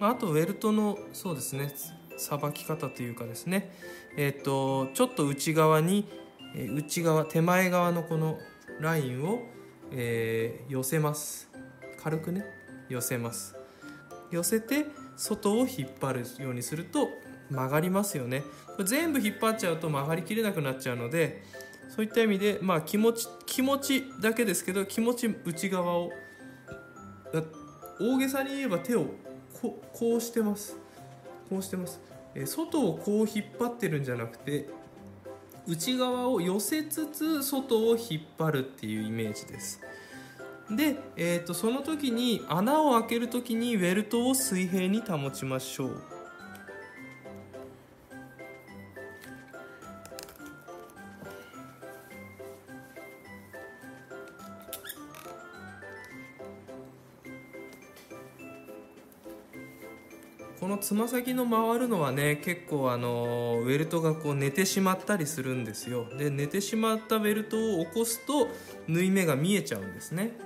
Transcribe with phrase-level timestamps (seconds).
[0.00, 1.72] あとウェルトのそうですね
[2.16, 3.70] さばき方というかですね。
[4.16, 6.08] えっ、とちょっと内側に
[6.54, 8.38] え内側手前側のこの
[8.80, 9.42] ラインを、
[9.92, 11.50] えー寄せます。
[12.02, 12.44] 軽くね
[12.88, 13.54] 寄せます。
[14.30, 14.86] 寄せて
[15.16, 17.08] 外を引っ張るようにすると
[17.50, 18.42] 曲がりますよね。
[18.76, 21.42] これ全部引っ張っちゃうと曲がりきれなくなっちゃうので
[21.88, 26.10] そういった意味でまあ気持ち気持ちだけですけど気持ち内側を
[28.00, 29.06] 大げさに言えば手を
[29.60, 30.76] ここうしてます。
[31.48, 32.00] こうしてます、
[32.34, 34.68] えー外をこう引っ張ってるんじゃなくて
[35.66, 39.80] 内側を寄せつつ外を引っ張るっていうイメージです。
[40.70, 46.15] で、えー、とその時に穴を開ける時にウェルトを水平に保ちましょう。
[60.60, 66.06] このつま先の回るのはね結構あのウェルトがこう寝てしまったりするんですよ。
[66.18, 68.48] で寝てしまったベルトを起こすと
[68.88, 70.38] 縫い目が見えちゃうんですね。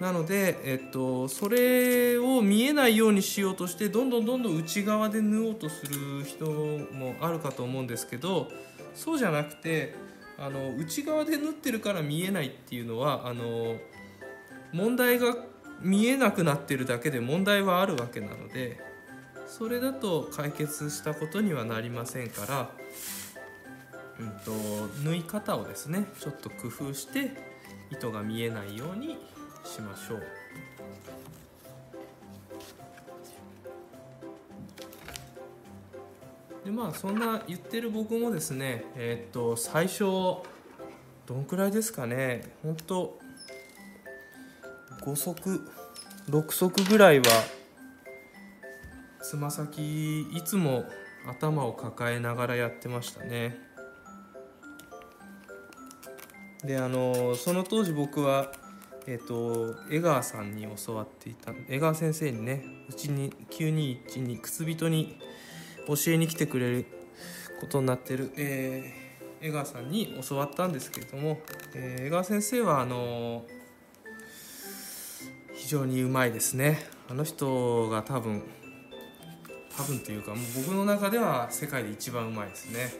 [0.00, 8.48] なので、えっと、それを見えないようにしようとしてどんどんどんどん内側で縫おうとする人もあるかと思うんですけど
[8.94, 9.94] そうじゃなくて
[10.36, 13.76] あの内側で縫ってるから見えないっていうのはあの
[14.72, 15.36] 問題が
[15.80, 18.80] 見えなくなってるだけで問題はあるわけなので
[19.56, 22.70] それだと解決したことにはなりませんから、
[24.18, 24.50] うん、と
[25.04, 27.30] 縫い方をですねちょっと工夫して
[27.92, 29.16] 糸が見えないように
[29.64, 30.22] しましょう。
[36.64, 40.42] でまあそんな言ってる僕もですねえーっと最初ど
[41.36, 43.20] んくらいですかね本当
[45.02, 45.60] 5足
[46.28, 47.26] 6足ぐらいは
[49.24, 50.84] つま先いつも
[51.26, 53.58] 頭を抱えながらやってましたね。
[56.62, 58.52] であのその当時僕は
[59.06, 65.18] えっ、と江川さんに教わっていた江川先生にねうちに921に靴人に
[65.86, 66.86] 教えに来てくれる
[67.60, 69.04] ことになってる、えー
[69.46, 71.38] 江川さんに教わったんですけれども、
[71.74, 73.44] えー江川先生はあの
[75.54, 76.78] 非常にうまいですね。
[77.08, 78.42] あの人が多分
[79.76, 82.94] 多分というかもう僕の中では世界で一番うまいですね。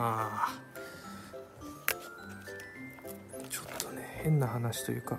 [0.00, 0.58] ああ
[3.50, 5.18] ちょっとね変な話というか。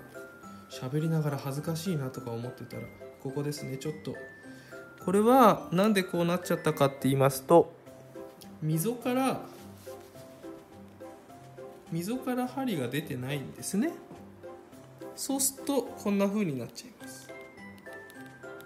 [0.70, 2.84] 喋りながら恥ずかしいなとか思ってたら
[3.22, 3.76] ここですね。
[3.76, 4.14] ちょっと。
[5.04, 7.72] これはなんでこうなっちゃったかって言いますと
[8.62, 9.40] 溝から
[11.92, 13.92] 溝から針が出てないんですね。
[15.16, 17.28] そうするとこんな風になっちゃいます。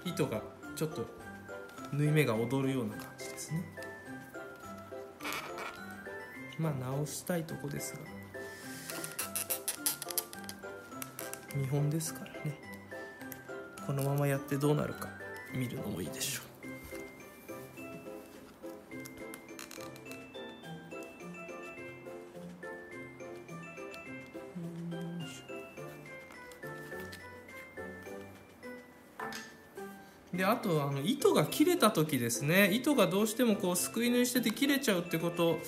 [0.05, 0.43] 糸が
[0.77, 1.07] ちょっと
[1.93, 3.65] 縫い目が踊るような感じですね。
[6.59, 8.01] まあ直したいとこですが。
[11.57, 12.61] 見本ですからね。
[13.87, 15.09] このままやってどうなるか
[15.55, 16.44] 見るのもいいでしょう。
[30.37, 32.71] であとあの糸が切れた時ですね。
[32.72, 35.60] 糸がどうしてもこうすくい縫いしてて切れちゃうってこと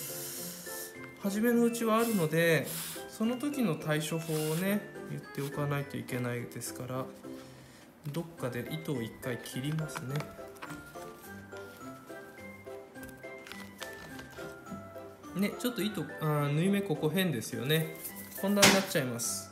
[1.23, 2.67] 初めのうちはあるので
[3.09, 4.81] その時の対処法をね
[5.11, 7.05] 言っておかないといけないですから
[8.13, 10.15] どっかで糸を一回切りますね。
[15.37, 17.97] ねちょっと糸あ縫い目ここ変ですよね。
[18.41, 19.46] こんなになっちゃいます。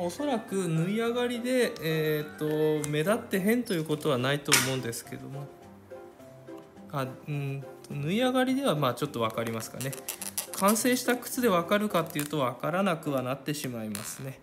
[0.00, 5.46] あ、おそらく縫い上がりで、えー、と目立って変ということはないと思うんですけども。
[6.92, 9.92] あ、うん、縫い上がりではまあちょっと分かりますかね。
[10.56, 14.40] 完成した靴で分かるかっていうと分からなくはなってしまいますね。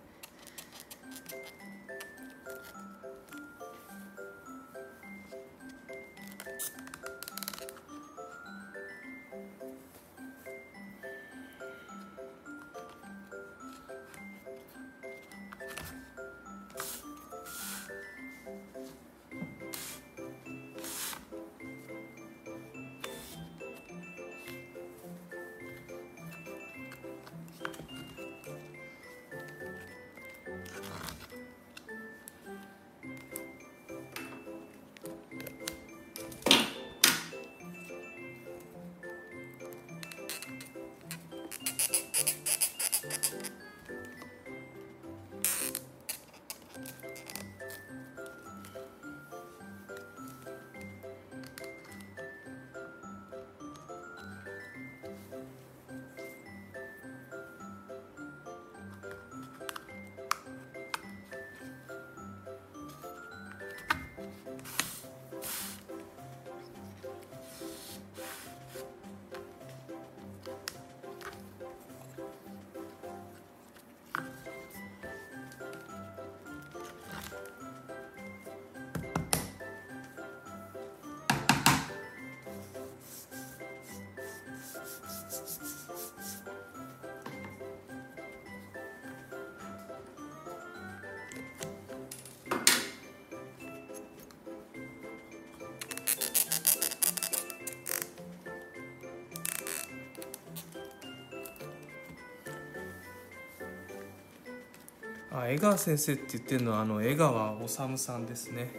[105.41, 108.71] あ江川先生って言ってるのはあの江川治さんですね。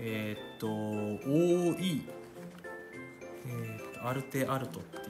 [0.00, 2.02] えーっと OE、
[3.46, 5.04] えーっとアルテアルトっていう。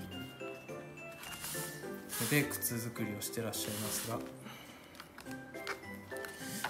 [2.22, 4.22] ので靴作りをしてらっしゃいますが、ま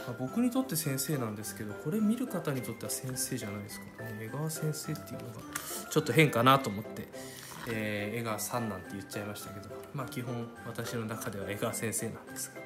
[0.08, 4.18] あ僕にとって先生なんですけどこれ見る方にとっては先生じゃないですかね。
[4.20, 5.34] 江川先生っていうのが
[5.90, 7.08] ちょっと変かなと思って、
[7.68, 9.74] えー江川さんなんて言っちゃいましたけど。
[9.94, 12.60] まあ基本私の中では江川先生なんですが。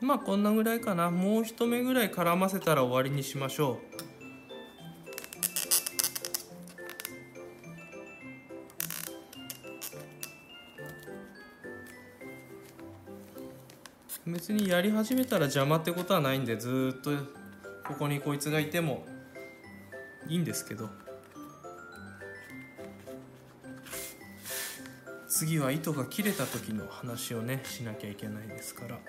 [0.00, 1.10] まあこんなぐらいかな。
[1.10, 3.78] もう一目ぐらい絡ませたら終わりにしましょ
[14.26, 14.30] う。
[14.30, 17.10] 別にやり始めたら邪魔ってことはないんでずっと
[17.86, 19.06] ここにこいつがいても
[20.28, 20.90] いいんですけど。
[25.42, 29.00] 次は糸が切れた時の話をねしなきゃいけないですから。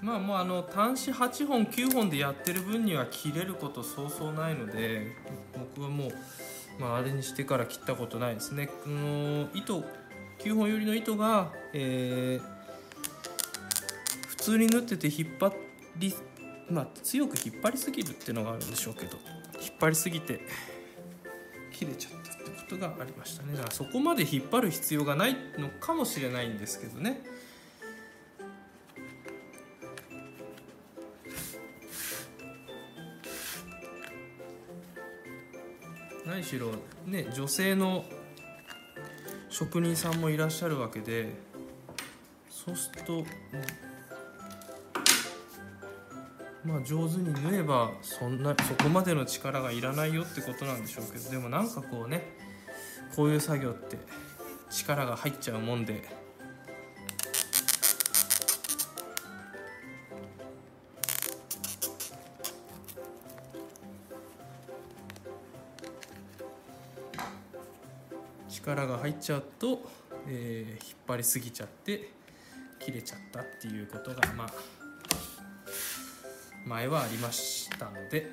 [0.00, 5.08] まあもうあの端子8本9本でやってる分には切れることそうそうないので
[5.74, 6.10] 僕はもう、
[6.78, 8.68] まあ、あれにしてから切ったことないですね。
[8.68, 10.05] この糸
[10.46, 12.56] 9本よりの糸が、えー
[14.28, 15.52] 普通に縫ってて引っ張
[15.96, 16.14] り
[16.70, 19.16] まあ強く引っ張りすぎるっていうのがあるんでしょうけど
[19.60, 20.40] 引っ張りすぎて
[21.72, 27.24] 切れちゃったってことがありましたねだからそこまで引っ張る必要がないのかもしれないんですけどね。
[36.24, 36.70] 何しろ
[37.04, 38.04] ね女性の
[39.58, 41.30] 職人さんもいらっしゃるわけで
[42.50, 43.24] そうすると、
[46.62, 52.36] まあ上手に縫えばそんなそこまでの力がいらないよってことなんでしょうけどでもなんかこうね
[53.16, 53.96] こういう作業って
[54.68, 56.06] 力が入っちゃうもんで
[68.56, 69.88] 力が入っちゃうと、
[70.26, 72.10] えー引っ張りすぎちゃって
[72.80, 74.52] 切れちゃったっていうことがまあ
[76.66, 78.26] 前はありましたので。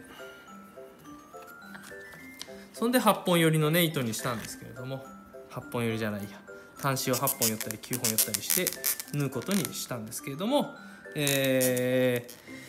[2.73, 5.05] そんで8本寄りのね糸にしたんですけれども。
[5.51, 6.41] 8本寄りじゃないや。
[6.81, 10.73] 端子を8本寄ったり9本寄ったりして縫うことにしたんですけれども。
[11.15, 12.27] え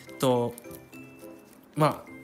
[0.09, 0.55] ーっと
[1.75, 2.15] まあ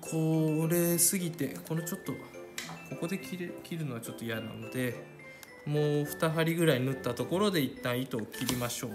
[0.00, 2.12] これ過ぎてこのちょっと
[2.94, 4.94] ここで切れ切るのはちょっと嫌なので
[5.66, 8.90] もう2針ぐらい縫ったところで一旦糸を切りましょう。